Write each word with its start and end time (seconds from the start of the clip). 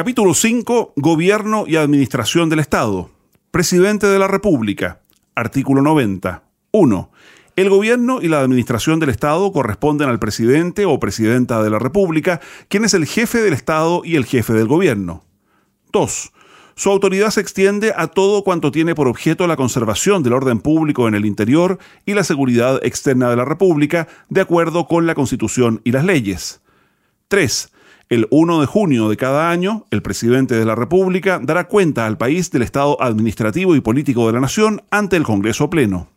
Capítulo 0.00 0.32
5. 0.32 0.94
Gobierno 0.96 1.64
y 1.66 1.76
Administración 1.76 2.48
del 2.48 2.60
Estado. 2.60 3.10
Presidente 3.50 4.06
de 4.06 4.18
la 4.18 4.28
República. 4.28 5.02
Artículo 5.34 5.82
90. 5.82 6.42
1. 6.70 7.10
El 7.56 7.68
gobierno 7.68 8.22
y 8.22 8.28
la 8.28 8.40
administración 8.40 8.98
del 8.98 9.10
Estado 9.10 9.52
corresponden 9.52 10.08
al 10.08 10.18
presidente 10.18 10.86
o 10.86 10.98
presidenta 10.98 11.62
de 11.62 11.68
la 11.68 11.78
República, 11.78 12.40
quien 12.68 12.86
es 12.86 12.94
el 12.94 13.04
jefe 13.04 13.42
del 13.42 13.52
Estado 13.52 14.00
y 14.02 14.16
el 14.16 14.24
jefe 14.24 14.54
del 14.54 14.68
gobierno. 14.68 15.22
2. 15.92 16.32
Su 16.76 16.90
autoridad 16.90 17.28
se 17.28 17.42
extiende 17.42 17.92
a 17.94 18.06
todo 18.06 18.42
cuanto 18.42 18.70
tiene 18.70 18.94
por 18.94 19.06
objeto 19.06 19.46
la 19.46 19.56
conservación 19.56 20.22
del 20.22 20.32
orden 20.32 20.60
público 20.60 21.08
en 21.08 21.14
el 21.14 21.26
interior 21.26 21.78
y 22.06 22.14
la 22.14 22.24
seguridad 22.24 22.80
externa 22.82 23.28
de 23.28 23.36
la 23.36 23.44
República, 23.44 24.08
de 24.30 24.40
acuerdo 24.40 24.86
con 24.86 25.06
la 25.06 25.14
Constitución 25.14 25.82
y 25.84 25.92
las 25.92 26.06
leyes. 26.06 26.62
3. 27.28 27.70
El 28.10 28.26
1 28.32 28.60
de 28.60 28.66
junio 28.66 29.08
de 29.08 29.16
cada 29.16 29.52
año, 29.52 29.86
el 29.92 30.02
presidente 30.02 30.56
de 30.56 30.64
la 30.64 30.74
República 30.74 31.40
dará 31.40 31.68
cuenta 31.68 32.06
al 32.06 32.18
país 32.18 32.50
del 32.50 32.62
estado 32.62 33.00
administrativo 33.00 33.76
y 33.76 33.80
político 33.80 34.26
de 34.26 34.32
la 34.32 34.40
nación 34.40 34.82
ante 34.90 35.14
el 35.16 35.22
Congreso 35.22 35.70
Pleno. 35.70 36.08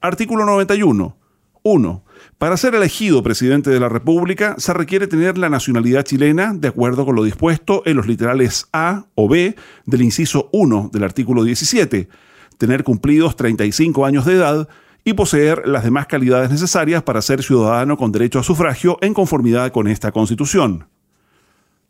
Artículo 0.00 0.46
91. 0.46 1.18
1. 1.64 2.04
Para 2.38 2.56
ser 2.56 2.74
elegido 2.74 3.22
presidente 3.22 3.68
de 3.68 3.78
la 3.78 3.90
República 3.90 4.54
se 4.56 4.72
requiere 4.72 5.06
tener 5.06 5.36
la 5.36 5.50
nacionalidad 5.50 6.02
chilena 6.02 6.54
de 6.54 6.68
acuerdo 6.68 7.04
con 7.04 7.14
lo 7.14 7.24
dispuesto 7.24 7.82
en 7.84 7.98
los 7.98 8.06
literales 8.06 8.66
A 8.72 9.04
o 9.14 9.28
B 9.28 9.56
del 9.84 10.00
inciso 10.00 10.48
1 10.52 10.88
del 10.94 11.04
artículo 11.04 11.44
17, 11.44 12.08
tener 12.56 12.84
cumplidos 12.84 13.36
35 13.36 14.06
años 14.06 14.24
de 14.24 14.32
edad 14.32 14.68
y 15.04 15.12
poseer 15.12 15.66
las 15.66 15.84
demás 15.84 16.06
calidades 16.06 16.50
necesarias 16.50 17.02
para 17.02 17.22
ser 17.22 17.42
ciudadano 17.42 17.96
con 17.96 18.10
derecho 18.10 18.38
a 18.38 18.42
sufragio 18.42 18.98
en 19.00 19.14
conformidad 19.14 19.70
con 19.70 19.86
esta 19.86 20.12
Constitución. 20.12 20.86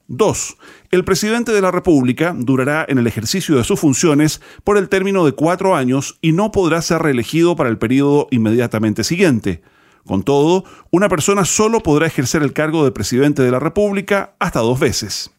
2. 0.08 0.56
El 0.90 1.04
presidente 1.04 1.52
de 1.52 1.62
la 1.62 1.70
República 1.70 2.34
durará 2.36 2.84
en 2.88 2.98
el 2.98 3.06
ejercicio 3.06 3.56
de 3.56 3.64
sus 3.64 3.80
funciones 3.80 4.42
por 4.62 4.76
el 4.76 4.88
término 4.88 5.24
de 5.24 5.32
cuatro 5.32 5.74
años 5.74 6.18
y 6.20 6.32
no 6.32 6.52
podrá 6.52 6.82
ser 6.82 7.00
reelegido 7.02 7.56
para 7.56 7.70
el 7.70 7.78
periodo 7.78 8.28
inmediatamente 8.30 9.02
siguiente. 9.02 9.62
Con 10.06 10.22
todo, 10.22 10.64
una 10.90 11.08
persona 11.08 11.46
solo 11.46 11.80
podrá 11.80 12.06
ejercer 12.06 12.42
el 12.42 12.52
cargo 12.52 12.84
de 12.84 12.92
presidente 12.92 13.42
de 13.42 13.50
la 13.50 13.58
República 13.58 14.34
hasta 14.38 14.60
dos 14.60 14.78
veces. 14.78 15.30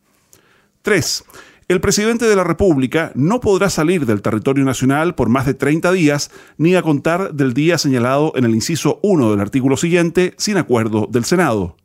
3. 0.81 1.23
El 1.67 1.81
presidente 1.81 2.25
de 2.25 2.35
la 2.35 2.43
República 2.43 3.11
no 3.15 3.39
podrá 3.39 3.71
salir 3.71 4.05
del 4.05 4.21
territorio 4.21 4.63
nacional 4.63 5.15
por 5.15 5.29
más 5.29 5.47
de 5.47 5.55
30 5.55 5.91
días, 5.93 6.29
ni 6.59 6.75
a 6.75 6.83
contar 6.83 7.33
del 7.33 7.55
día 7.55 7.79
señalado 7.79 8.33
en 8.35 8.43
el 8.43 8.53
inciso 8.53 8.99
1 9.01 9.31
del 9.31 9.39
artículo 9.39 9.75
siguiente, 9.75 10.35
sin 10.37 10.57
acuerdo 10.57 11.07
del 11.09 11.25
Senado. 11.25 11.75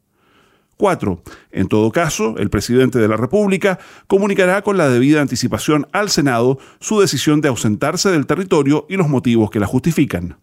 4. 0.76 1.22
En 1.52 1.68
todo 1.68 1.92
caso, 1.92 2.34
el 2.36 2.50
presidente 2.50 2.98
de 2.98 3.08
la 3.08 3.16
República 3.16 3.78
comunicará 4.06 4.60
con 4.60 4.76
la 4.76 4.90
debida 4.90 5.22
anticipación 5.22 5.88
al 5.92 6.10
Senado 6.10 6.58
su 6.80 7.00
decisión 7.00 7.40
de 7.40 7.48
ausentarse 7.48 8.10
del 8.10 8.26
territorio 8.26 8.84
y 8.86 8.96
los 8.96 9.08
motivos 9.08 9.50
que 9.50 9.60
la 9.60 9.66
justifican. 9.66 10.36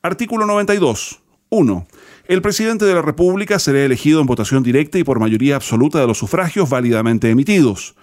Artículo 0.00 0.46
92. 0.46 1.22
1. 1.50 1.86
El 2.28 2.42
presidente 2.42 2.84
de 2.84 2.94
la 2.94 3.02
República 3.02 3.58
será 3.58 3.82
elegido 3.84 4.20
en 4.20 4.26
votación 4.26 4.62
directa 4.62 4.96
y 4.98 5.02
por 5.02 5.18
mayoría 5.18 5.56
absoluta 5.56 5.98
de 5.98 6.06
los 6.06 6.18
sufragios 6.18 6.70
válidamente 6.70 7.30
emitidos. 7.30 7.96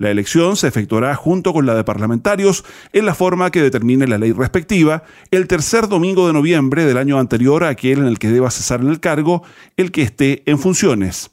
La 0.00 0.10
elección 0.10 0.56
se 0.56 0.66
efectuará 0.66 1.14
junto 1.14 1.52
con 1.52 1.66
la 1.66 1.74
de 1.74 1.84
parlamentarios 1.84 2.64
en 2.94 3.04
la 3.04 3.14
forma 3.14 3.50
que 3.50 3.60
determine 3.60 4.06
la 4.06 4.16
ley 4.16 4.32
respectiva 4.32 5.02
el 5.30 5.46
tercer 5.46 5.88
domingo 5.88 6.26
de 6.26 6.32
noviembre 6.32 6.86
del 6.86 6.96
año 6.96 7.18
anterior 7.18 7.64
a 7.64 7.68
aquel 7.68 7.98
en 7.98 8.06
el 8.06 8.18
que 8.18 8.30
deba 8.30 8.50
cesar 8.50 8.80
en 8.80 8.88
el 8.88 8.98
cargo 8.98 9.42
el 9.76 9.92
que 9.92 10.00
esté 10.00 10.42
en 10.46 10.58
funciones. 10.58 11.30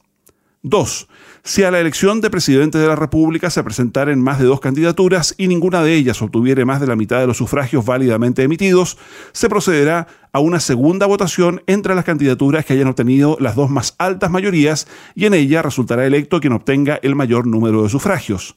2. 0.63 1.07
Si 1.47 1.63
a 1.63 1.72
la 1.72 1.80
elección 1.80 2.19
de 2.19 2.30
presidente 2.30 2.78
de 2.78 2.88
la 2.88 2.97
República 2.97 3.50
se 3.50 3.63
presentaren 3.63 4.22
más 4.22 4.38
de 4.38 4.44
dos 4.44 4.59
candidaturas 4.59 5.34
y 5.38 5.47
ninguna 5.47 5.81
de 5.81 5.94
ellas 5.94 6.22
obtuviere 6.22 6.66
más 6.66 6.81
de 6.81 6.88
la 6.88 6.97
mitad 6.97 7.22
de 7.22 7.25
los 7.25 7.38
sufragios 7.38 7.85
válidamente 7.85 8.44
emitidos, 8.44 8.97
se 9.31 9.47
procederá 9.47 10.08
a 10.34 10.41
una 10.41 10.59
segunda 10.59 11.06
votación 11.06 11.63
entre 11.66 11.96
las 11.96 12.03
candidaturas 12.03 12.66
que 12.66 12.74
hayan 12.74 12.90
obtenido 12.90 13.38
las 13.40 13.56
dos 13.56 13.69
más 13.69 13.96
altas 13.97 14.30
mayorías 14.30 14.90
y 15.16 15.24
en 15.24 15.35
ella 15.35 15.62
resultará 15.62 16.06
electo 16.06 16.41
quien 16.41 16.52
obtenga 16.52 17.00
el 17.02 17.16
mayor 17.16 17.47
número 17.47 17.81
de 17.81 17.88
sufragios. 17.88 18.53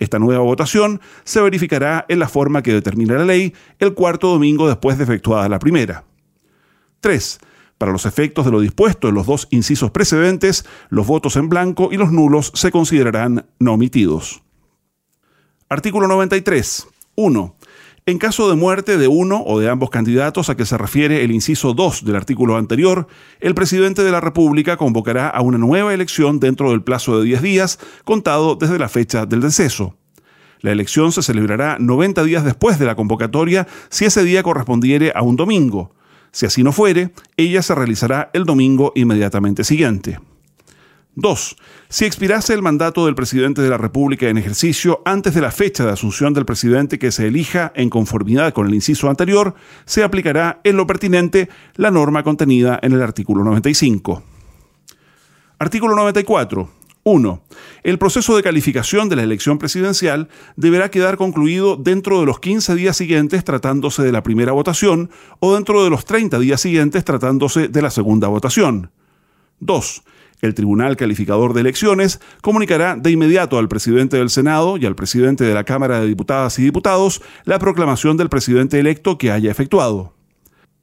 Esta 0.00 0.18
nueva 0.18 0.42
votación 0.42 1.00
se 1.22 1.40
verificará 1.40 2.06
en 2.08 2.18
la 2.18 2.28
forma 2.28 2.64
que 2.64 2.72
determina 2.72 3.14
la 3.18 3.24
ley 3.24 3.54
el 3.78 3.94
cuarto 3.94 4.26
domingo 4.26 4.66
después 4.66 4.98
de 4.98 5.04
efectuada 5.04 5.48
la 5.48 5.60
primera. 5.60 6.02
3. 7.02 7.38
Para 7.82 7.90
los 7.90 8.06
efectos 8.06 8.44
de 8.44 8.52
lo 8.52 8.60
dispuesto 8.60 9.08
en 9.08 9.16
los 9.16 9.26
dos 9.26 9.48
incisos 9.50 9.90
precedentes, 9.90 10.64
los 10.88 11.04
votos 11.04 11.34
en 11.34 11.48
blanco 11.48 11.88
y 11.90 11.96
los 11.96 12.12
nulos 12.12 12.52
se 12.54 12.70
considerarán 12.70 13.46
no 13.58 13.72
omitidos. 13.72 14.44
Artículo 15.68 16.06
93. 16.06 16.86
1. 17.16 17.56
En 18.06 18.18
caso 18.18 18.48
de 18.48 18.54
muerte 18.54 18.98
de 18.98 19.08
uno 19.08 19.42
o 19.44 19.58
de 19.58 19.68
ambos 19.68 19.90
candidatos 19.90 20.48
a 20.48 20.56
que 20.56 20.64
se 20.64 20.78
refiere 20.78 21.24
el 21.24 21.32
inciso 21.32 21.74
2 21.74 22.04
del 22.04 22.14
artículo 22.14 22.56
anterior, 22.56 23.08
el 23.40 23.56
presidente 23.56 24.04
de 24.04 24.12
la 24.12 24.20
República 24.20 24.76
convocará 24.76 25.28
a 25.28 25.40
una 25.40 25.58
nueva 25.58 25.92
elección 25.92 26.38
dentro 26.38 26.70
del 26.70 26.84
plazo 26.84 27.18
de 27.18 27.24
10 27.24 27.42
días, 27.42 27.80
contado 28.04 28.54
desde 28.54 28.78
la 28.78 28.88
fecha 28.88 29.26
del 29.26 29.40
deceso. 29.40 29.96
La 30.60 30.70
elección 30.70 31.10
se 31.10 31.22
celebrará 31.22 31.78
90 31.80 32.22
días 32.22 32.44
después 32.44 32.78
de 32.78 32.86
la 32.86 32.94
convocatoria 32.94 33.66
si 33.88 34.04
ese 34.04 34.22
día 34.22 34.44
correspondiere 34.44 35.10
a 35.16 35.22
un 35.22 35.34
domingo. 35.34 35.96
Si 36.32 36.46
así 36.46 36.62
no 36.62 36.72
fuere, 36.72 37.12
ella 37.36 37.62
se 37.62 37.74
realizará 37.74 38.30
el 38.32 38.44
domingo 38.44 38.92
inmediatamente 38.94 39.64
siguiente. 39.64 40.18
2. 41.14 41.56
Si 41.90 42.06
expirase 42.06 42.54
el 42.54 42.62
mandato 42.62 43.04
del 43.04 43.14
presidente 43.14 43.60
de 43.60 43.68
la 43.68 43.76
República 43.76 44.28
en 44.28 44.38
ejercicio 44.38 45.02
antes 45.04 45.34
de 45.34 45.42
la 45.42 45.50
fecha 45.50 45.84
de 45.84 45.92
asunción 45.92 46.32
del 46.32 46.46
presidente 46.46 46.98
que 46.98 47.12
se 47.12 47.26
elija 47.26 47.70
en 47.74 47.90
conformidad 47.90 48.54
con 48.54 48.66
el 48.66 48.74
inciso 48.74 49.10
anterior, 49.10 49.54
se 49.84 50.02
aplicará 50.02 50.60
en 50.64 50.78
lo 50.78 50.86
pertinente 50.86 51.50
la 51.76 51.90
norma 51.90 52.22
contenida 52.22 52.80
en 52.82 52.92
el 52.92 53.02
artículo 53.02 53.44
95. 53.44 54.22
Artículo 55.58 55.94
94. 55.94 56.81
1. 57.04 57.42
El 57.82 57.98
proceso 57.98 58.36
de 58.36 58.42
calificación 58.42 59.08
de 59.08 59.16
la 59.16 59.22
elección 59.22 59.58
presidencial 59.58 60.28
deberá 60.56 60.90
quedar 60.90 61.16
concluido 61.16 61.76
dentro 61.76 62.20
de 62.20 62.26
los 62.26 62.38
15 62.38 62.74
días 62.74 62.96
siguientes 62.96 63.44
tratándose 63.44 64.02
de 64.02 64.12
la 64.12 64.22
primera 64.22 64.52
votación 64.52 65.10
o 65.40 65.54
dentro 65.54 65.82
de 65.82 65.90
los 65.90 66.04
30 66.04 66.38
días 66.38 66.60
siguientes 66.60 67.04
tratándose 67.04 67.68
de 67.68 67.82
la 67.82 67.90
segunda 67.90 68.28
votación. 68.28 68.90
2. 69.60 70.02
El 70.42 70.54
Tribunal 70.54 70.96
Calificador 70.96 71.54
de 71.54 71.60
Elecciones 71.60 72.20
comunicará 72.40 72.96
de 72.96 73.10
inmediato 73.10 73.58
al 73.58 73.68
presidente 73.68 74.16
del 74.16 74.30
Senado 74.30 74.76
y 74.76 74.86
al 74.86 74.96
presidente 74.96 75.44
de 75.44 75.54
la 75.54 75.64
Cámara 75.64 76.00
de 76.00 76.06
Diputadas 76.06 76.58
y 76.58 76.62
Diputados 76.62 77.22
la 77.44 77.58
proclamación 77.60 78.16
del 78.16 78.28
presidente 78.28 78.78
electo 78.80 79.18
que 79.18 79.30
haya 79.30 79.50
efectuado. 79.50 80.14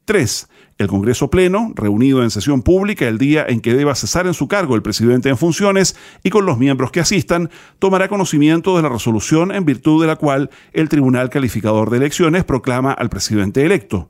3. 0.06 0.48
El 0.78 0.88
Congreso 0.88 1.30
Pleno, 1.30 1.74
reunido 1.76 2.24
en 2.24 2.30
sesión 2.30 2.62
pública 2.62 3.08
el 3.08 3.18
día 3.18 3.46
en 3.48 3.60
que 3.60 3.74
deba 3.74 3.96
cesar 3.96 4.28
en 4.28 4.34
su 4.34 4.48
cargo 4.48 4.76
el 4.76 4.82
presidente 4.82 5.28
en 5.28 5.38
funciones 5.38 5.96
y 6.24 6.30
con 6.30 6.46
los 6.46 6.58
miembros 6.58 6.92
que 6.92 7.02
asistan, 7.02 7.50
tomará 7.80 8.08
conocimiento 8.08 8.78
de 8.78 8.84
la 8.84 8.90
resolución 8.90 9.54
en 9.54 9.66
virtud 9.66 10.02
de 10.02 10.08
la 10.08 10.16
cual 10.16 10.50
el 10.72 10.88
Tribunal 10.88 11.30
Calificador 11.30 11.90
de 11.90 11.98
Elecciones 11.98 12.46
proclama 12.46 12.94
al 12.94 13.10
presidente 13.10 13.66
electo. 13.66 14.10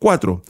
4. 0.00 0.42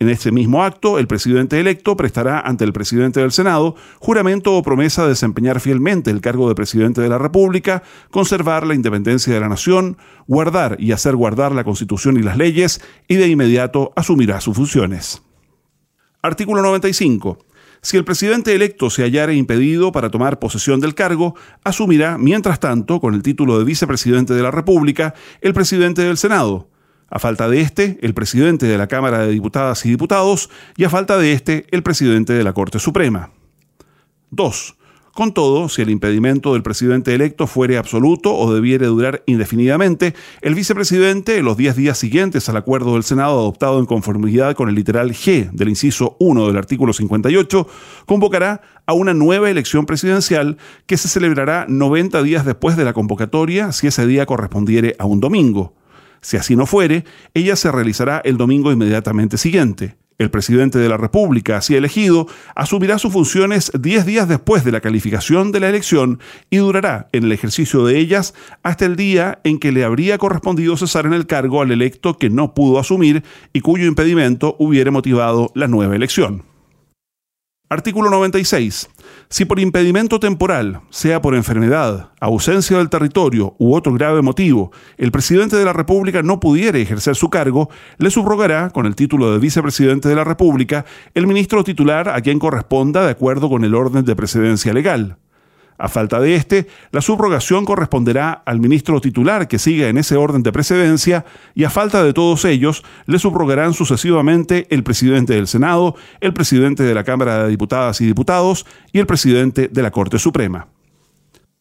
En 0.00 0.08
este 0.08 0.30
mismo 0.30 0.62
acto, 0.62 1.00
el 1.00 1.08
presidente 1.08 1.58
electo 1.58 1.96
prestará 1.96 2.38
ante 2.40 2.64
el 2.64 2.72
presidente 2.72 3.18
del 3.18 3.32
Senado 3.32 3.74
juramento 3.98 4.56
o 4.56 4.62
promesa 4.62 5.02
de 5.02 5.08
desempeñar 5.08 5.58
fielmente 5.58 6.12
el 6.12 6.20
cargo 6.20 6.48
de 6.48 6.54
presidente 6.54 7.00
de 7.00 7.08
la 7.08 7.18
República, 7.18 7.82
conservar 8.10 8.64
la 8.64 8.76
independencia 8.76 9.34
de 9.34 9.40
la 9.40 9.48
nación, 9.48 9.96
guardar 10.28 10.76
y 10.78 10.92
hacer 10.92 11.16
guardar 11.16 11.50
la 11.52 11.64
Constitución 11.64 12.16
y 12.16 12.22
las 12.22 12.36
leyes, 12.36 12.80
y 13.08 13.16
de 13.16 13.26
inmediato 13.26 13.92
asumirá 13.96 14.40
sus 14.40 14.56
funciones. 14.56 15.22
Artículo 16.22 16.62
95. 16.62 17.38
Si 17.80 17.96
el 17.96 18.04
presidente 18.04 18.54
electo 18.54 18.90
se 18.90 19.02
hallare 19.02 19.34
impedido 19.34 19.90
para 19.90 20.10
tomar 20.10 20.38
posesión 20.38 20.78
del 20.80 20.94
cargo, 20.94 21.34
asumirá, 21.64 22.18
mientras 22.18 22.60
tanto, 22.60 23.00
con 23.00 23.14
el 23.14 23.22
título 23.22 23.58
de 23.58 23.64
vicepresidente 23.64 24.34
de 24.34 24.42
la 24.42 24.50
República, 24.52 25.14
el 25.40 25.54
presidente 25.54 26.02
del 26.02 26.18
Senado, 26.18 26.68
a 27.10 27.18
falta 27.18 27.48
de 27.48 27.60
este, 27.60 27.98
el 28.02 28.14
presidente 28.14 28.66
de 28.66 28.78
la 28.78 28.86
Cámara 28.86 29.20
de 29.20 29.32
Diputadas 29.32 29.84
y 29.86 29.90
Diputados, 29.90 30.50
y 30.76 30.84
a 30.84 30.90
falta 30.90 31.18
de 31.18 31.32
este, 31.32 31.66
el 31.70 31.82
presidente 31.82 32.32
de 32.32 32.44
la 32.44 32.52
Corte 32.52 32.78
Suprema. 32.78 33.30
2. 34.30 34.74
Con 35.18 35.34
todo, 35.34 35.68
si 35.68 35.82
el 35.82 35.90
impedimento 35.90 36.52
del 36.52 36.62
presidente 36.62 37.12
electo 37.12 37.48
fuere 37.48 37.76
absoluto 37.76 38.36
o 38.36 38.54
debiere 38.54 38.86
durar 38.86 39.24
indefinidamente, 39.26 40.14
el 40.42 40.54
vicepresidente, 40.54 41.38
en 41.38 41.44
los 41.44 41.56
10 41.56 41.74
días 41.74 41.98
siguientes 41.98 42.48
al 42.48 42.56
acuerdo 42.56 42.94
del 42.94 43.02
Senado 43.02 43.40
adoptado 43.40 43.80
en 43.80 43.86
conformidad 43.86 44.54
con 44.54 44.68
el 44.68 44.76
literal 44.76 45.10
G 45.10 45.50
del 45.50 45.70
inciso 45.70 46.16
1 46.20 46.46
del 46.46 46.56
artículo 46.56 46.92
58, 46.92 47.66
convocará 48.06 48.60
a 48.86 48.92
una 48.92 49.12
nueva 49.12 49.50
elección 49.50 49.86
presidencial 49.86 50.56
que 50.86 50.96
se 50.96 51.08
celebrará 51.08 51.66
90 51.68 52.22
días 52.22 52.44
después 52.44 52.76
de 52.76 52.84
la 52.84 52.92
convocatoria 52.92 53.72
si 53.72 53.88
ese 53.88 54.06
día 54.06 54.24
correspondiere 54.24 54.94
a 55.00 55.06
un 55.06 55.18
domingo. 55.18 55.74
Si 56.20 56.36
así 56.36 56.56
no 56.56 56.66
fuere, 56.66 57.04
ella 57.34 57.56
se 57.56 57.70
realizará 57.70 58.20
el 58.24 58.36
domingo 58.36 58.72
inmediatamente 58.72 59.38
siguiente. 59.38 59.96
El 60.18 60.30
presidente 60.30 60.80
de 60.80 60.88
la 60.88 60.96
República, 60.96 61.58
así 61.58 61.76
elegido, 61.76 62.26
asumirá 62.56 62.98
sus 62.98 63.12
funciones 63.12 63.70
10 63.78 64.04
días 64.04 64.28
después 64.28 64.64
de 64.64 64.72
la 64.72 64.80
calificación 64.80 65.52
de 65.52 65.60
la 65.60 65.68
elección 65.68 66.18
y 66.50 66.56
durará 66.56 67.08
en 67.12 67.22
el 67.22 67.30
ejercicio 67.30 67.86
de 67.86 67.98
ellas 67.98 68.34
hasta 68.64 68.84
el 68.84 68.96
día 68.96 69.38
en 69.44 69.60
que 69.60 69.70
le 69.70 69.84
habría 69.84 70.18
correspondido 70.18 70.76
cesar 70.76 71.06
en 71.06 71.12
el 71.12 71.26
cargo 71.26 71.62
al 71.62 71.70
electo 71.70 72.18
que 72.18 72.30
no 72.30 72.52
pudo 72.52 72.80
asumir 72.80 73.22
y 73.52 73.60
cuyo 73.60 73.86
impedimento 73.86 74.56
hubiere 74.58 74.90
motivado 74.90 75.52
la 75.54 75.68
nueva 75.68 75.94
elección. 75.94 76.42
Artículo 77.70 78.10
96. 78.10 78.88
Si 79.30 79.44
por 79.44 79.60
impedimento 79.60 80.20
temporal, 80.20 80.80
sea 80.88 81.20
por 81.20 81.34
enfermedad, 81.34 82.12
ausencia 82.18 82.78
del 82.78 82.88
territorio 82.88 83.54
u 83.58 83.74
otro 83.74 83.92
grave 83.92 84.22
motivo, 84.22 84.72
el 84.96 85.12
presidente 85.12 85.54
de 85.56 85.66
la 85.66 85.74
República 85.74 86.22
no 86.22 86.40
pudiere 86.40 86.80
ejercer 86.80 87.14
su 87.14 87.28
cargo, 87.28 87.68
le 87.98 88.10
subrogará, 88.10 88.70
con 88.70 88.86
el 88.86 88.96
título 88.96 89.30
de 89.30 89.38
vicepresidente 89.38 90.08
de 90.08 90.14
la 90.14 90.24
República, 90.24 90.86
el 91.12 91.26
ministro 91.26 91.62
titular 91.62 92.08
a 92.08 92.22
quien 92.22 92.38
corresponda 92.38 93.04
de 93.04 93.10
acuerdo 93.10 93.50
con 93.50 93.64
el 93.64 93.74
orden 93.74 94.06
de 94.06 94.16
precedencia 94.16 94.72
legal. 94.72 95.18
A 95.78 95.88
falta 95.88 96.18
de 96.18 96.34
este, 96.34 96.66
la 96.90 97.00
subrogación 97.00 97.64
corresponderá 97.64 98.32
al 98.44 98.58
ministro 98.58 99.00
titular 99.00 99.46
que 99.46 99.60
siga 99.60 99.88
en 99.88 99.96
ese 99.96 100.16
orden 100.16 100.42
de 100.42 100.50
precedencia 100.50 101.24
y 101.54 101.62
a 101.62 101.70
falta 101.70 102.02
de 102.02 102.12
todos 102.12 102.44
ellos, 102.44 102.84
le 103.06 103.20
subrogarán 103.20 103.74
sucesivamente 103.74 104.66
el 104.70 104.82
presidente 104.82 105.34
del 105.34 105.46
Senado, 105.46 105.94
el 106.20 106.34
presidente 106.34 106.82
de 106.82 106.94
la 106.94 107.04
Cámara 107.04 107.44
de 107.44 107.50
Diputadas 107.50 108.00
y 108.00 108.06
Diputados 108.06 108.66
y 108.92 108.98
el 108.98 109.06
presidente 109.06 109.68
de 109.68 109.82
la 109.82 109.92
Corte 109.92 110.18
Suprema. 110.18 110.66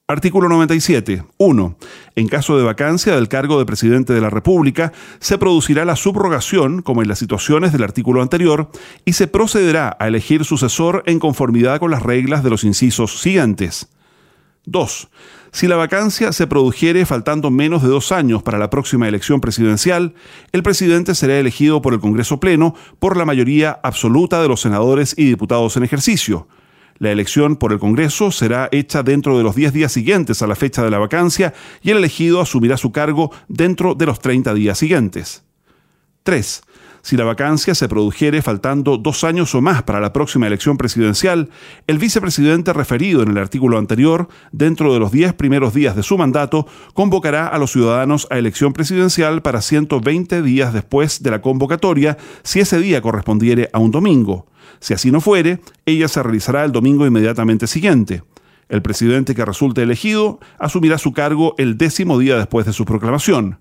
Artículo 0.10 0.48
97. 0.48 1.25
1. 1.38 1.78
En 2.16 2.28
caso 2.30 2.58
de 2.58 2.64
vacancia 2.64 3.14
del 3.14 3.28
cargo 3.28 3.60
de 3.60 3.66
presidente 3.66 4.14
de 4.14 4.22
la 4.22 4.30
República, 4.30 4.94
se 5.19 5.38
producirá 5.38 5.84
la 5.84 5.98
subrogación, 5.98 6.81
como 6.81 7.02
en 7.02 7.10
las 7.10 7.19
situaciones 7.19 7.74
del 7.74 7.84
artículo 7.84 8.22
anterior, 8.22 8.72
y 9.04 9.14
se 9.14 9.28
procederá 9.28 9.98
a 10.00 10.08
elegir 10.08 10.46
sucesor 10.46 11.04
en 11.08 11.19
conformidad 11.19 11.80
con 11.80 11.92
las 11.92 12.04
reglas 12.04 12.42
de 12.42 12.50
los 12.50 12.64
incisos 12.64 13.19
siguientes. 13.19 13.90
2. 14.68 15.10
Si 15.52 15.68
la 15.68 15.78
vacancia 15.78 16.31
se 16.34 16.46
produjere 16.46 17.06
faltando 17.06 17.50
menos 17.50 17.81
de 17.81 17.90
dos 17.90 18.12
años 18.12 18.44
para 18.44 18.60
la 18.60 18.69
próxima 18.69 19.08
elección 19.08 19.42
presidencial, 19.42 20.14
el 20.52 20.62
presidente 20.62 21.16
será 21.16 21.40
elegido 21.40 21.81
por 21.81 21.94
el 21.94 22.00
Congreso 22.00 22.40
Pleno 22.40 22.75
por 23.00 23.18
la 23.18 23.25
mayoría 23.25 23.80
absoluta 23.81 24.42
de 24.42 24.50
los 24.50 24.62
senadores 24.62 25.16
y 25.18 25.25
diputados 25.25 25.78
en 25.78 25.84
ejercicio. 25.84 26.48
La 27.00 27.12
elección 27.12 27.56
por 27.56 27.72
el 27.72 27.80
Congreso 27.80 28.31
será 28.31 28.69
hecha 28.72 29.04
dentro 29.04 29.38
de 29.38 29.44
los 29.44 29.56
10 29.56 29.72
días 29.72 29.92
siguientes 29.92 30.42
a 30.42 30.48
la 30.48 30.56
fecha 30.56 30.84
de 30.84 30.92
la 30.92 31.00
vacancia 31.00 31.54
y 31.81 31.92
el 31.92 31.98
elegido 31.98 32.42
asumirá 32.42 32.75
su 32.75 32.92
cargo 32.92 33.31
dentro 33.48 33.96
de 33.96 34.06
los 34.06 34.19
30 34.19 34.54
días 34.54 34.78
siguientes. 34.78 35.44
3. 36.24 36.62
Si 37.07 37.15
la 37.15 37.24
vacancia 37.24 37.74
se 37.74 37.88
produjere 37.88 38.42
faltando 38.42 38.98
dos 38.98 39.24
años 39.24 39.56
o 39.56 39.62
más 39.62 39.81
para 39.83 40.01
la 40.01 40.12
próxima 40.12 40.45
elección 40.45 40.75
presidencial, 40.75 41.50
el 41.88 42.00
vicepresidente 42.00 42.74
referido 42.74 43.24
en 43.24 43.30
el 43.30 43.38
artículo 43.38 43.77
anterior, 43.77 44.27
dentro 44.51 44.94
de 44.94 45.00
los 45.00 45.13
diez 45.13 45.31
primeros 45.31 45.74
días 45.74 45.95
de 45.95 46.04
su 46.04 46.18
mandato, 46.18 46.68
convocará 46.94 47.48
a 47.48 47.57
los 47.59 47.71
ciudadanos 47.71 48.27
a 48.30 48.38
elección 48.38 48.74
presidencial 48.74 49.42
para 49.42 49.62
120 49.62 50.42
días 50.42 50.74
después 50.74 51.24
de 51.24 51.31
la 51.31 51.42
convocatoria, 51.42 52.18
si 52.44 52.59
ese 52.59 52.77
día 52.77 53.01
correspondiere 53.01 53.69
a 53.71 53.80
un 53.80 53.92
domingo. 53.92 54.48
Si 54.81 54.94
así 54.94 55.09
no 55.09 55.21
fuere, 55.21 55.62
ella 55.86 56.09
se 56.09 56.21
realizará 56.21 56.65
el 56.65 56.74
domingo 56.74 57.07
inmediatamente 57.07 57.68
siguiente. 57.68 58.24
El 58.68 58.81
presidente 58.81 59.33
que 59.33 59.45
resulte 59.45 59.81
elegido 59.81 60.42
asumirá 60.59 60.98
su 60.98 61.13
cargo 61.13 61.56
el 61.57 61.77
décimo 61.77 62.19
día 62.19 62.36
después 62.36 62.65
de 62.65 62.74
su 62.74 62.83
proclamación. 62.83 63.59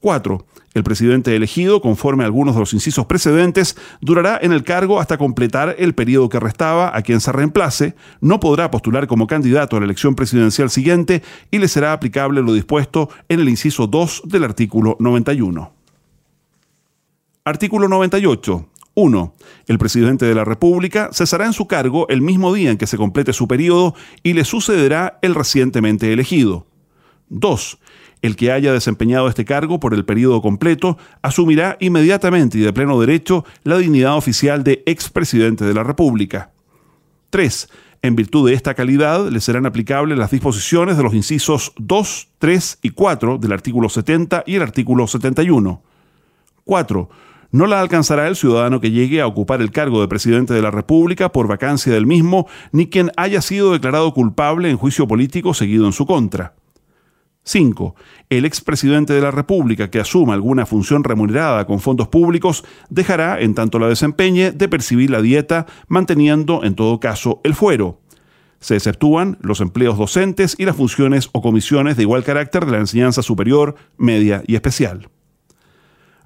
4. 0.00 0.46
El 0.74 0.84
presidente 0.84 1.34
elegido, 1.34 1.80
conforme 1.80 2.22
a 2.22 2.26
algunos 2.26 2.54
de 2.54 2.60
los 2.60 2.72
incisos 2.72 3.06
precedentes, 3.06 3.76
durará 4.00 4.38
en 4.40 4.52
el 4.52 4.62
cargo 4.62 5.00
hasta 5.00 5.18
completar 5.18 5.74
el 5.78 5.94
periodo 5.94 6.28
que 6.28 6.38
restaba 6.38 6.96
a 6.96 7.02
quien 7.02 7.20
se 7.20 7.32
reemplace, 7.32 7.94
no 8.20 8.38
podrá 8.38 8.70
postular 8.70 9.06
como 9.06 9.26
candidato 9.26 9.76
a 9.76 9.80
la 9.80 9.86
elección 9.86 10.14
presidencial 10.14 10.70
siguiente 10.70 11.22
y 11.50 11.58
le 11.58 11.68
será 11.68 11.92
aplicable 11.92 12.42
lo 12.42 12.52
dispuesto 12.52 13.08
en 13.28 13.40
el 13.40 13.48
inciso 13.48 13.86
2 13.86 14.22
del 14.26 14.44
artículo 14.44 14.96
91. 15.00 15.72
Artículo 17.44 17.88
98. 17.88 18.68
1. 18.94 19.34
El 19.68 19.78
presidente 19.78 20.26
de 20.26 20.34
la 20.34 20.44
República 20.44 21.10
cesará 21.12 21.46
en 21.46 21.52
su 21.52 21.66
cargo 21.66 22.08
el 22.08 22.20
mismo 22.20 22.52
día 22.52 22.70
en 22.70 22.78
que 22.78 22.86
se 22.86 22.96
complete 22.96 23.32
su 23.32 23.46
periodo 23.48 23.94
y 24.22 24.32
le 24.32 24.44
sucederá 24.44 25.18
el 25.22 25.34
recientemente 25.34 26.12
elegido. 26.12 26.66
2. 27.30 27.78
El 28.20 28.36
que 28.36 28.50
haya 28.50 28.72
desempeñado 28.72 29.28
este 29.28 29.44
cargo 29.44 29.78
por 29.78 29.94
el 29.94 30.04
periodo 30.04 30.42
completo 30.42 30.98
asumirá 31.22 31.76
inmediatamente 31.80 32.58
y 32.58 32.62
de 32.62 32.72
pleno 32.72 33.00
derecho 33.00 33.44
la 33.64 33.78
dignidad 33.78 34.16
oficial 34.16 34.64
de 34.64 34.82
expresidente 34.86 35.64
de 35.64 35.74
la 35.74 35.84
República. 35.84 36.50
3. 37.30 37.68
En 38.02 38.16
virtud 38.16 38.48
de 38.48 38.54
esta 38.54 38.74
calidad, 38.74 39.28
le 39.28 39.40
serán 39.40 39.66
aplicables 39.66 40.16
las 40.18 40.30
disposiciones 40.30 40.96
de 40.96 41.02
los 41.02 41.14
incisos 41.14 41.72
2, 41.78 42.28
3 42.38 42.78
y 42.82 42.90
4 42.90 43.38
del 43.38 43.52
artículo 43.52 43.88
70 43.88 44.44
y 44.46 44.54
el 44.54 44.62
artículo 44.62 45.06
71. 45.06 45.82
4. 46.64 47.08
No 47.50 47.66
la 47.66 47.80
alcanzará 47.80 48.28
el 48.28 48.36
ciudadano 48.36 48.80
que 48.80 48.90
llegue 48.90 49.20
a 49.20 49.26
ocupar 49.26 49.62
el 49.62 49.70
cargo 49.70 50.00
de 50.00 50.08
presidente 50.08 50.54
de 50.54 50.62
la 50.62 50.70
República 50.70 51.32
por 51.32 51.48
vacancia 51.48 51.92
del 51.92 52.06
mismo, 52.06 52.46
ni 52.72 52.88
quien 52.88 53.10
haya 53.16 53.40
sido 53.42 53.72
declarado 53.72 54.12
culpable 54.12 54.70
en 54.70 54.76
juicio 54.76 55.08
político 55.08 55.54
seguido 55.54 55.86
en 55.86 55.92
su 55.92 56.06
contra. 56.06 56.54
5. 57.48 57.94
El 58.28 58.44
expresidente 58.44 59.14
de 59.14 59.22
la 59.22 59.30
República 59.30 59.90
que 59.90 60.00
asuma 60.00 60.34
alguna 60.34 60.66
función 60.66 61.02
remunerada 61.02 61.66
con 61.66 61.80
fondos 61.80 62.08
públicos 62.08 62.62
dejará, 62.90 63.40
en 63.40 63.54
tanto 63.54 63.78
la 63.78 63.88
desempeñe, 63.88 64.52
de 64.52 64.68
percibir 64.68 65.10
la 65.10 65.22
dieta, 65.22 65.64
manteniendo, 65.88 66.62
en 66.62 66.74
todo 66.74 67.00
caso, 67.00 67.40
el 67.44 67.54
fuero. 67.54 68.00
Se 68.60 68.76
exceptúan 68.76 69.38
los 69.40 69.60
empleos 69.60 69.96
docentes 69.96 70.56
y 70.58 70.66
las 70.66 70.76
funciones 70.76 71.30
o 71.32 71.40
comisiones 71.40 71.96
de 71.96 72.02
igual 72.02 72.22
carácter 72.22 72.66
de 72.66 72.72
la 72.72 72.78
enseñanza 72.78 73.22
superior, 73.22 73.76
media 73.96 74.42
y 74.46 74.54
especial. 74.54 75.08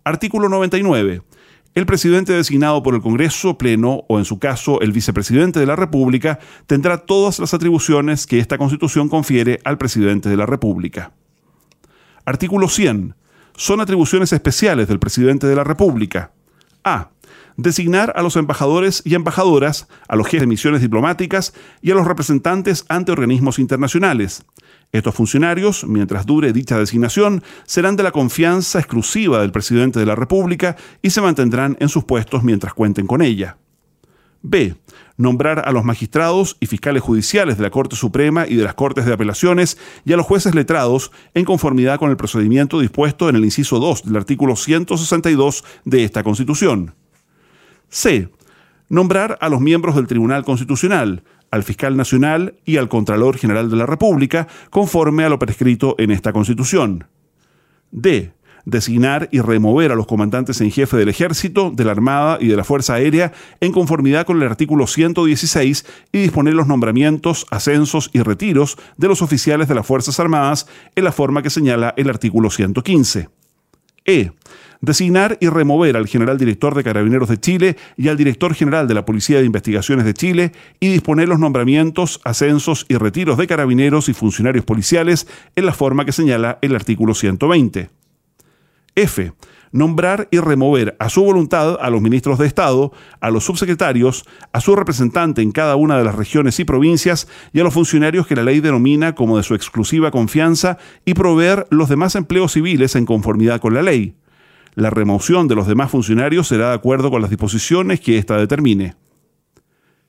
Artículo 0.02 0.48
99. 0.48 1.22
El 1.74 1.86
presidente 1.86 2.34
designado 2.34 2.82
por 2.82 2.94
el 2.94 3.00
Congreso 3.00 3.56
Pleno 3.56 4.04
o 4.06 4.18
en 4.18 4.26
su 4.26 4.38
caso 4.38 4.82
el 4.82 4.92
vicepresidente 4.92 5.58
de 5.58 5.64
la 5.64 5.74
República 5.74 6.38
tendrá 6.66 6.98
todas 6.98 7.38
las 7.38 7.54
atribuciones 7.54 8.26
que 8.26 8.38
esta 8.38 8.58
Constitución 8.58 9.08
confiere 9.08 9.58
al 9.64 9.78
presidente 9.78 10.28
de 10.28 10.36
la 10.36 10.44
República. 10.44 11.12
Artículo 12.24 12.68
100. 12.68 13.16
Son 13.56 13.80
atribuciones 13.80 14.32
especiales 14.32 14.86
del 14.86 15.00
presidente 15.00 15.48
de 15.48 15.56
la 15.56 15.64
República. 15.64 16.32
A. 16.84 17.10
Designar 17.56 18.12
a 18.16 18.22
los 18.22 18.36
embajadores 18.36 19.02
y 19.04 19.14
embajadoras, 19.14 19.88
a 20.08 20.16
los 20.16 20.26
jefes 20.26 20.42
de 20.42 20.46
misiones 20.46 20.80
diplomáticas 20.80 21.52
y 21.82 21.90
a 21.90 21.94
los 21.94 22.06
representantes 22.06 22.84
ante 22.88 23.12
organismos 23.12 23.58
internacionales. 23.58 24.44
Estos 24.92 25.14
funcionarios, 25.14 25.84
mientras 25.84 26.24
dure 26.24 26.52
dicha 26.52 26.78
designación, 26.78 27.42
serán 27.64 27.96
de 27.96 28.04
la 28.04 28.12
confianza 28.12 28.78
exclusiva 28.78 29.40
del 29.40 29.50
presidente 29.50 29.98
de 29.98 30.06
la 30.06 30.14
República 30.14 30.76
y 31.02 31.10
se 31.10 31.20
mantendrán 31.20 31.76
en 31.80 31.88
sus 31.88 32.04
puestos 32.04 32.44
mientras 32.44 32.72
cuenten 32.72 33.06
con 33.06 33.20
ella. 33.20 33.56
B. 34.42 34.74
Nombrar 35.16 35.62
a 35.66 35.72
los 35.72 35.84
magistrados 35.84 36.56
y 36.60 36.66
fiscales 36.66 37.02
judiciales 37.02 37.56
de 37.56 37.62
la 37.62 37.70
Corte 37.70 37.96
Suprema 37.96 38.46
y 38.46 38.54
de 38.54 38.64
las 38.64 38.74
Cortes 38.74 39.04
de 39.04 39.12
Apelaciones 39.12 39.78
y 40.04 40.12
a 40.12 40.16
los 40.16 40.26
jueces 40.26 40.54
letrados 40.54 41.12
en 41.34 41.44
conformidad 41.44 41.98
con 41.98 42.10
el 42.10 42.16
procedimiento 42.16 42.80
dispuesto 42.80 43.28
en 43.28 43.36
el 43.36 43.44
inciso 43.44 43.78
2 43.78 44.04
del 44.04 44.16
artículo 44.16 44.56
162 44.56 45.64
de 45.84 46.04
esta 46.04 46.22
Constitución. 46.22 46.94
C. 47.88 48.30
Nombrar 48.88 49.38
a 49.40 49.48
los 49.48 49.60
miembros 49.60 49.96
del 49.96 50.06
Tribunal 50.06 50.44
Constitucional, 50.44 51.22
al 51.50 51.62
fiscal 51.62 51.96
nacional 51.96 52.54
y 52.64 52.78
al 52.78 52.88
Contralor 52.88 53.36
General 53.36 53.70
de 53.70 53.76
la 53.76 53.86
República, 53.86 54.48
conforme 54.70 55.24
a 55.24 55.28
lo 55.28 55.38
prescrito 55.38 55.94
en 55.98 56.10
esta 56.10 56.32
Constitución. 56.32 57.06
D. 57.90 58.32
Designar 58.64 59.28
y 59.32 59.40
remover 59.40 59.92
a 59.92 59.94
los 59.96 60.06
comandantes 60.06 60.60
en 60.60 60.70
jefe 60.70 60.96
del 60.96 61.08
Ejército, 61.08 61.70
de 61.74 61.84
la 61.84 61.92
Armada 61.92 62.38
y 62.40 62.48
de 62.48 62.56
la 62.56 62.64
Fuerza 62.64 62.94
Aérea 62.94 63.32
en 63.60 63.72
conformidad 63.72 64.26
con 64.26 64.40
el 64.40 64.48
artículo 64.48 64.86
116 64.86 65.84
y 66.12 66.18
disponer 66.18 66.54
los 66.54 66.66
nombramientos, 66.66 67.46
ascensos 67.50 68.10
y 68.12 68.20
retiros 68.20 68.78
de 68.96 69.08
los 69.08 69.22
oficiales 69.22 69.68
de 69.68 69.74
las 69.74 69.86
Fuerzas 69.86 70.20
Armadas 70.20 70.66
en 70.94 71.04
la 71.04 71.12
forma 71.12 71.42
que 71.42 71.50
señala 71.50 71.94
el 71.96 72.08
artículo 72.08 72.50
115. 72.50 73.28
E. 74.04 74.32
Designar 74.80 75.38
y 75.40 75.48
remover 75.48 75.96
al 75.96 76.08
general 76.08 76.38
director 76.38 76.74
de 76.74 76.82
Carabineros 76.82 77.28
de 77.28 77.38
Chile 77.38 77.76
y 77.96 78.08
al 78.08 78.16
director 78.16 78.52
general 78.52 78.88
de 78.88 78.94
la 78.94 79.04
Policía 79.04 79.38
de 79.38 79.44
Investigaciones 79.44 80.04
de 80.04 80.12
Chile 80.12 80.52
y 80.80 80.90
disponer 80.90 81.28
los 81.28 81.38
nombramientos, 81.38 82.20
ascensos 82.24 82.84
y 82.88 82.96
retiros 82.96 83.38
de 83.38 83.46
carabineros 83.46 84.08
y 84.08 84.12
funcionarios 84.12 84.64
policiales 84.64 85.28
en 85.54 85.66
la 85.66 85.72
forma 85.72 86.04
que 86.04 86.10
señala 86.10 86.58
el 86.62 86.74
artículo 86.74 87.14
120. 87.14 88.01
F 88.94 89.32
nombrar 89.72 90.28
y 90.30 90.38
remover 90.38 90.96
a 90.98 91.08
su 91.08 91.24
voluntad 91.24 91.78
a 91.80 91.90
los 91.90 92.00
ministros 92.00 92.38
de 92.38 92.46
Estado, 92.46 92.92
a 93.20 93.30
los 93.30 93.44
subsecretarios, 93.44 94.24
a 94.52 94.60
su 94.60 94.76
representante 94.76 95.42
en 95.42 95.50
cada 95.50 95.76
una 95.76 95.98
de 95.98 96.04
las 96.04 96.14
regiones 96.14 96.60
y 96.60 96.64
provincias 96.64 97.26
y 97.52 97.60
a 97.60 97.64
los 97.64 97.74
funcionarios 97.74 98.26
que 98.26 98.36
la 98.36 98.44
ley 98.44 98.60
denomina 98.60 99.14
como 99.14 99.38
de 99.38 99.42
su 99.42 99.54
exclusiva 99.54 100.10
confianza 100.10 100.78
y 101.04 101.14
proveer 101.14 101.66
los 101.70 101.88
demás 101.88 102.14
empleos 102.14 102.52
civiles 102.52 102.94
en 102.94 103.06
conformidad 103.06 103.60
con 103.60 103.74
la 103.74 103.82
ley. 103.82 104.14
La 104.74 104.90
remoción 104.90 105.48
de 105.48 105.54
los 105.54 105.66
demás 105.66 105.90
funcionarios 105.90 106.48
será 106.48 106.68
de 106.68 106.74
acuerdo 106.74 107.10
con 107.10 107.20
las 107.20 107.30
disposiciones 107.30 108.00
que 108.00 108.18
ésta 108.18 108.36
determine. 108.36 108.94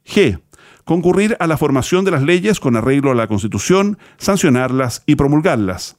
G. 0.06 0.40
Concurrir 0.86 1.38
a 1.40 1.48
la 1.48 1.58
formación 1.58 2.04
de 2.04 2.12
las 2.12 2.24
leyes 2.24 2.60
con 2.60 2.76
arreglo 2.76 3.12
a 3.12 3.16
la 3.16 3.28
Constitución, 3.28 3.98
sancionarlas 4.18 5.04
y 5.06 5.16
promulgarlas. 5.16 5.98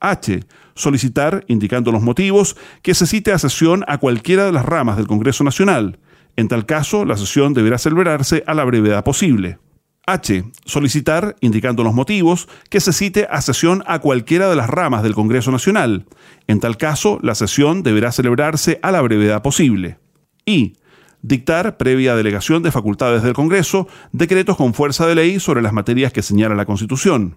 H. 0.00 0.40
Solicitar, 0.74 1.44
indicando 1.48 1.92
los 1.92 2.02
motivos, 2.02 2.56
que 2.82 2.94
se 2.94 3.06
cite 3.06 3.32
a 3.32 3.38
sesión 3.38 3.84
a 3.88 3.98
cualquiera 3.98 4.44
de 4.44 4.52
las 4.52 4.64
ramas 4.64 4.96
del 4.96 5.06
Congreso 5.06 5.44
Nacional. 5.44 5.98
En 6.36 6.48
tal 6.48 6.66
caso, 6.66 7.04
la 7.04 7.16
sesión 7.16 7.54
deberá 7.54 7.78
celebrarse 7.78 8.44
a 8.46 8.54
la 8.54 8.64
brevedad 8.64 9.04
posible. 9.04 9.58
H. 10.06 10.44
Solicitar, 10.64 11.34
indicando 11.40 11.82
los 11.82 11.94
motivos, 11.94 12.48
que 12.70 12.80
se 12.80 12.92
cite 12.92 13.26
a 13.28 13.40
sesión 13.40 13.82
a 13.86 13.98
cualquiera 13.98 14.48
de 14.48 14.54
las 14.54 14.70
ramas 14.70 15.02
del 15.02 15.14
Congreso 15.14 15.50
Nacional. 15.50 16.06
En 16.46 16.60
tal 16.60 16.76
caso, 16.76 17.18
la 17.22 17.34
sesión 17.34 17.82
deberá 17.82 18.12
celebrarse 18.12 18.78
a 18.82 18.92
la 18.92 19.00
brevedad 19.00 19.42
posible. 19.42 19.98
I. 20.44 20.76
Dictar, 21.22 21.76
previa 21.76 22.14
delegación 22.14 22.62
de 22.62 22.70
facultades 22.70 23.24
del 23.24 23.32
Congreso, 23.32 23.88
decretos 24.12 24.56
con 24.56 24.74
fuerza 24.74 25.06
de 25.08 25.16
ley 25.16 25.40
sobre 25.40 25.62
las 25.62 25.72
materias 25.72 26.12
que 26.12 26.22
señala 26.22 26.54
la 26.54 26.66
Constitución. 26.66 27.36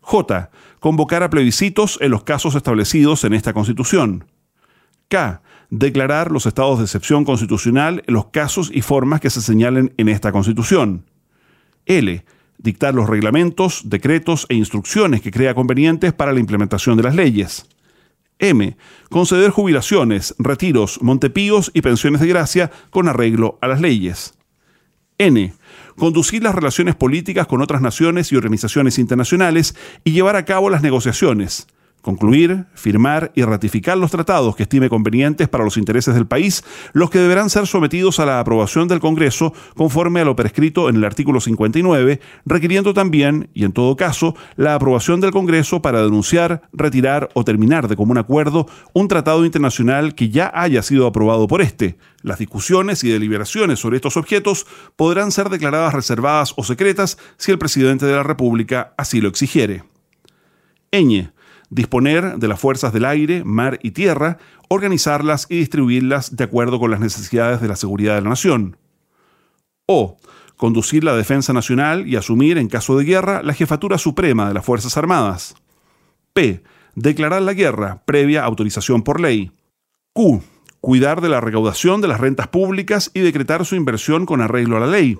J. 0.00 0.50
Convocar 0.80 1.22
a 1.22 1.30
plebiscitos 1.30 1.98
en 2.00 2.10
los 2.10 2.24
casos 2.24 2.54
establecidos 2.54 3.24
en 3.24 3.34
esta 3.34 3.52
Constitución. 3.52 4.24
K. 5.08 5.42
Declarar 5.70 6.30
los 6.30 6.46
estados 6.46 6.78
de 6.78 6.84
excepción 6.84 7.24
constitucional 7.24 8.02
en 8.06 8.14
los 8.14 8.26
casos 8.26 8.70
y 8.72 8.82
formas 8.82 9.20
que 9.20 9.30
se 9.30 9.40
señalen 9.40 9.92
en 9.98 10.08
esta 10.08 10.32
Constitución. 10.32 11.04
L. 11.86 12.24
Dictar 12.58 12.94
los 12.94 13.08
reglamentos, 13.08 13.82
decretos 13.84 14.46
e 14.48 14.54
instrucciones 14.54 15.22
que 15.22 15.30
crea 15.30 15.54
convenientes 15.54 16.12
para 16.12 16.32
la 16.32 16.40
implementación 16.40 16.96
de 16.96 17.02
las 17.04 17.14
leyes. 17.14 17.66
M. 18.38 18.76
Conceder 19.10 19.50
jubilaciones, 19.50 20.34
retiros, 20.38 21.00
montepíos 21.02 21.70
y 21.74 21.82
pensiones 21.82 22.20
de 22.20 22.28
gracia 22.28 22.70
con 22.90 23.08
arreglo 23.08 23.58
a 23.60 23.68
las 23.68 23.80
leyes. 23.80 24.34
N 25.18 25.52
conducir 25.96 26.42
las 26.42 26.54
relaciones 26.54 26.94
políticas 26.94 27.46
con 27.46 27.62
otras 27.62 27.80
naciones 27.80 28.32
y 28.32 28.36
organizaciones 28.36 28.98
internacionales 28.98 29.74
y 30.04 30.12
llevar 30.12 30.36
a 30.36 30.44
cabo 30.44 30.70
las 30.70 30.82
negociaciones, 30.82 31.66
concluir, 32.02 32.66
firmar 32.74 33.32
y 33.34 33.42
ratificar 33.42 33.96
los 33.98 34.10
tratados 34.10 34.56
que 34.56 34.62
estime 34.62 34.88
convenientes 34.88 35.48
para 35.48 35.64
los 35.64 35.76
intereses 35.76 36.14
del 36.14 36.26
país, 36.26 36.64
los 36.92 37.10
que 37.10 37.18
deberán 37.18 37.50
ser 37.50 37.66
sometidos 37.66 38.20
a 38.20 38.26
la 38.26 38.40
aprobación 38.40 38.88
del 38.88 39.00
Congreso 39.00 39.52
conforme 39.76 40.20
a 40.20 40.24
lo 40.24 40.36
prescrito 40.36 40.88
en 40.88 40.96
el 40.96 41.04
artículo 41.04 41.40
59, 41.40 42.20
requiriendo 42.46 42.94
también, 42.94 43.50
y 43.54 43.64
en 43.64 43.72
todo 43.72 43.96
caso, 43.96 44.34
la 44.56 44.74
aprobación 44.74 45.20
del 45.20 45.30
Congreso 45.30 45.82
para 45.82 46.02
denunciar, 46.02 46.62
retirar 46.72 47.28
o 47.34 47.44
terminar 47.44 47.88
de 47.88 47.96
común 47.96 48.18
acuerdo 48.18 48.66
un 48.92 49.08
tratado 49.08 49.44
internacional 49.44 50.14
que 50.14 50.30
ya 50.30 50.50
haya 50.54 50.82
sido 50.82 51.06
aprobado 51.06 51.46
por 51.46 51.62
este. 51.62 51.98
Las 52.22 52.38
discusiones 52.38 53.02
y 53.04 53.10
deliberaciones 53.10 53.78
sobre 53.78 53.96
estos 53.96 54.16
objetos 54.16 54.66
podrán 54.96 55.32
ser 55.32 55.48
declaradas 55.48 55.94
reservadas 55.94 56.52
o 56.56 56.64
secretas 56.64 57.18
si 57.36 57.50
el 57.50 57.58
presidente 57.58 58.06
de 58.06 58.12
la 58.12 58.22
República 58.22 58.94
así 58.96 59.20
lo 59.20 59.28
exigiere. 59.28 59.84
Ñ 60.92 61.30
disponer 61.70 62.36
de 62.36 62.48
las 62.48 62.60
fuerzas 62.60 62.92
del 62.92 63.04
aire, 63.04 63.44
mar 63.44 63.78
y 63.82 63.92
tierra, 63.92 64.38
organizarlas 64.68 65.46
y 65.48 65.58
distribuirlas 65.58 66.36
de 66.36 66.44
acuerdo 66.44 66.78
con 66.78 66.90
las 66.90 67.00
necesidades 67.00 67.60
de 67.60 67.68
la 67.68 67.76
seguridad 67.76 68.16
de 68.16 68.22
la 68.22 68.30
nación. 68.30 68.76
O. 69.86 70.18
Conducir 70.56 71.04
la 71.04 71.16
defensa 71.16 71.54
nacional 71.54 72.06
y 72.06 72.16
asumir, 72.16 72.58
en 72.58 72.68
caso 72.68 72.98
de 72.98 73.04
guerra, 73.04 73.42
la 73.42 73.54
jefatura 73.54 73.96
suprema 73.96 74.46
de 74.48 74.54
las 74.54 74.64
Fuerzas 74.64 74.98
Armadas. 74.98 75.54
P. 76.34 76.62
Declarar 76.94 77.40
la 77.40 77.54
guerra, 77.54 78.02
previa 78.04 78.44
autorización 78.44 79.02
por 79.02 79.20
ley. 79.20 79.52
Q. 80.12 80.42
Cuidar 80.80 81.20
de 81.20 81.28
la 81.28 81.40
recaudación 81.40 82.00
de 82.00 82.08
las 82.08 82.20
rentas 82.20 82.48
públicas 82.48 83.10
y 83.14 83.20
decretar 83.20 83.64
su 83.64 83.74
inversión 83.74 84.26
con 84.26 84.40
arreglo 84.40 84.76
a 84.76 84.80
la 84.80 84.86
ley. 84.86 85.18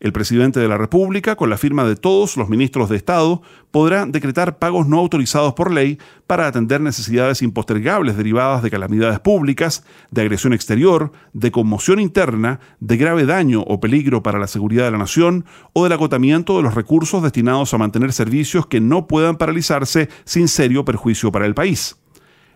El 0.00 0.14
presidente 0.14 0.60
de 0.60 0.68
la 0.68 0.78
República, 0.78 1.36
con 1.36 1.50
la 1.50 1.58
firma 1.58 1.84
de 1.84 1.94
todos 1.94 2.38
los 2.38 2.48
ministros 2.48 2.88
de 2.88 2.96
Estado, 2.96 3.42
podrá 3.70 4.06
decretar 4.06 4.58
pagos 4.58 4.88
no 4.88 4.98
autorizados 4.98 5.52
por 5.52 5.70
ley 5.70 5.98
para 6.26 6.46
atender 6.46 6.80
necesidades 6.80 7.42
impostergables 7.42 8.16
derivadas 8.16 8.62
de 8.62 8.70
calamidades 8.70 9.20
públicas, 9.20 9.84
de 10.10 10.22
agresión 10.22 10.54
exterior, 10.54 11.12
de 11.34 11.50
conmoción 11.50 12.00
interna, 12.00 12.60
de 12.80 12.96
grave 12.96 13.26
daño 13.26 13.60
o 13.60 13.78
peligro 13.78 14.22
para 14.22 14.38
la 14.38 14.46
seguridad 14.46 14.86
de 14.86 14.92
la 14.92 14.98
nación 14.98 15.44
o 15.74 15.84
del 15.84 15.92
agotamiento 15.92 16.56
de 16.56 16.62
los 16.62 16.74
recursos 16.74 17.22
destinados 17.22 17.74
a 17.74 17.78
mantener 17.78 18.14
servicios 18.14 18.66
que 18.66 18.80
no 18.80 19.06
puedan 19.06 19.36
paralizarse 19.36 20.08
sin 20.24 20.48
serio 20.48 20.86
perjuicio 20.86 21.30
para 21.30 21.44
el 21.44 21.54
país. 21.54 21.99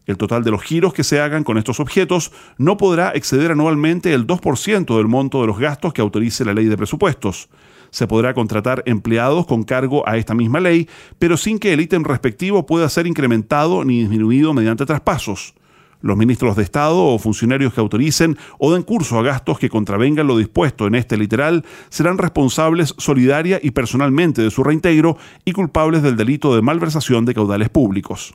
El 0.06 0.18
total 0.18 0.44
de 0.44 0.50
los 0.50 0.62
giros 0.62 0.92
que 0.92 1.02
se 1.02 1.20
hagan 1.20 1.44
con 1.44 1.56
estos 1.56 1.80
objetos 1.80 2.30
no 2.58 2.76
podrá 2.76 3.12
exceder 3.14 3.52
anualmente 3.52 4.12
el 4.12 4.26
2% 4.26 4.96
del 4.96 5.08
monto 5.08 5.40
de 5.40 5.46
los 5.46 5.58
gastos 5.58 5.94
que 5.94 6.02
autorice 6.02 6.44
la 6.44 6.52
ley 6.52 6.66
de 6.66 6.76
presupuestos. 6.76 7.48
Se 7.90 8.06
podrá 8.06 8.34
contratar 8.34 8.82
empleados 8.86 9.46
con 9.46 9.62
cargo 9.62 10.06
a 10.06 10.18
esta 10.18 10.34
misma 10.34 10.60
ley, 10.60 10.88
pero 11.18 11.36
sin 11.36 11.58
que 11.58 11.72
el 11.72 11.80
ítem 11.80 12.04
respectivo 12.04 12.66
pueda 12.66 12.88
ser 12.90 13.06
incrementado 13.06 13.84
ni 13.84 14.00
disminuido 14.00 14.52
mediante 14.52 14.84
traspasos. 14.84 15.54
Los 16.02 16.18
ministros 16.18 16.54
de 16.54 16.64
Estado 16.64 17.02
o 17.02 17.18
funcionarios 17.18 17.72
que 17.72 17.80
autoricen 17.80 18.36
o 18.58 18.74
den 18.74 18.82
curso 18.82 19.18
a 19.18 19.22
gastos 19.22 19.58
que 19.58 19.70
contravengan 19.70 20.26
lo 20.26 20.36
dispuesto 20.36 20.86
en 20.86 20.96
este 20.96 21.16
literal 21.16 21.64
serán 21.88 22.18
responsables 22.18 22.94
solidaria 22.98 23.58
y 23.62 23.70
personalmente 23.70 24.42
de 24.42 24.50
su 24.50 24.62
reintegro 24.62 25.16
y 25.46 25.52
culpables 25.52 26.02
del 26.02 26.18
delito 26.18 26.54
de 26.54 26.60
malversación 26.60 27.24
de 27.24 27.32
caudales 27.32 27.70
públicos. 27.70 28.34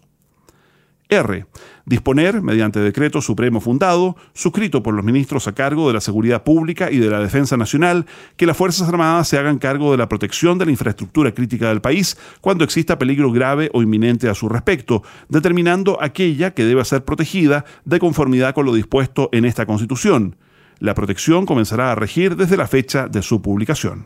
R. 1.09 1.45
Disponer, 1.85 2.41
mediante 2.41 2.79
decreto 2.79 3.19
supremo 3.21 3.59
fundado, 3.59 4.15
suscrito 4.33 4.83
por 4.83 4.93
los 4.93 5.03
ministros 5.03 5.47
a 5.47 5.53
cargo 5.53 5.87
de 5.87 5.95
la 5.95 6.01
Seguridad 6.01 6.43
Pública 6.43 6.91
y 6.91 6.97
de 6.97 7.09
la 7.09 7.19
Defensa 7.19 7.57
Nacional, 7.57 8.05
que 8.37 8.45
las 8.45 8.55
Fuerzas 8.55 8.87
Armadas 8.87 9.27
se 9.27 9.37
hagan 9.39 9.57
cargo 9.57 9.91
de 9.91 9.97
la 9.97 10.07
protección 10.07 10.59
de 10.59 10.65
la 10.65 10.71
infraestructura 10.71 11.33
crítica 11.33 11.69
del 11.69 11.81
país 11.81 12.17
cuando 12.41 12.63
exista 12.63 12.99
peligro 12.99 13.31
grave 13.31 13.71
o 13.73 13.81
inminente 13.81 14.29
a 14.29 14.35
su 14.35 14.49
respecto, 14.49 15.01
determinando 15.29 15.97
aquella 16.01 16.51
que 16.51 16.65
debe 16.65 16.85
ser 16.85 17.03
protegida 17.03 17.65
de 17.85 17.99
conformidad 17.99 18.53
con 18.53 18.65
lo 18.65 18.73
dispuesto 18.73 19.29
en 19.31 19.45
esta 19.45 19.65
Constitución. 19.65 20.35
La 20.77 20.93
protección 20.93 21.45
comenzará 21.45 21.91
a 21.91 21.95
regir 21.95 22.35
desde 22.35 22.55
la 22.55 22.67
fecha 22.67 23.07
de 23.07 23.21
su 23.21 23.41
publicación. 23.41 24.05